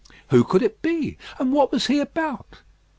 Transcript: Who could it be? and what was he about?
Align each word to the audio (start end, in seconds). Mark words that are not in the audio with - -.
Who 0.29 0.43
could 0.43 0.63
it 0.63 0.81
be? 0.81 1.19
and 1.37 1.53
what 1.53 1.71
was 1.71 1.85
he 1.85 1.99
about? 1.99 2.61